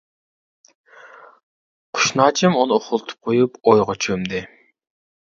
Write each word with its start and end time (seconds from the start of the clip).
قۇشناچىم 1.97 2.57
ئۇنى 2.61 2.75
ئۇخلىتىپ 2.77 3.27
قويۇپ 3.29 3.59
ئويغا 3.73 3.97
چۆمدى. 4.07 4.41